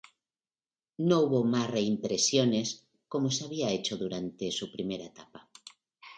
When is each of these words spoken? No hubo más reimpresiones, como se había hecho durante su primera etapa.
No 0.97 1.19
hubo 1.19 1.43
más 1.43 1.69
reimpresiones, 1.69 2.87
como 3.07 3.29
se 3.29 3.45
había 3.45 3.69
hecho 3.69 3.97
durante 3.97 4.49
su 4.49 4.71
primera 4.71 5.05
etapa. 5.05 5.47